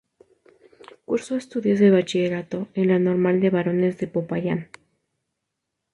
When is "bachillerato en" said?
1.91-2.87